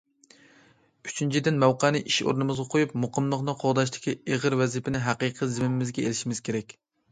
[1.09, 6.79] ئۈچىنچىدىن، مەۋقەنى ئىش ئورنىمىزغا قويۇپ، مۇقىملىقنى قوغداشتىكى ئېغىر ۋەزىپىنى ھەقىقىي زىممىمىزگە ئېلىشىمىز كېرەك.